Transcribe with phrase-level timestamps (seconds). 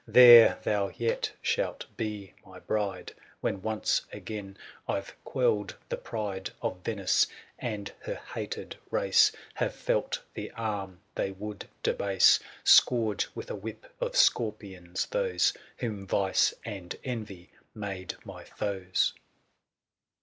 [0.07, 4.57] C ^*^" hiKm n a" There thou yet shalt be my bride," When once again
[4.87, 7.27] I've quelled the pride 545" Of Venice;
[7.59, 13.93] and her hated race" Have felt the arm they would debase" Scourge, with a whip
[14.01, 19.13] of scorpions, those" Whom vice and envy made my foes."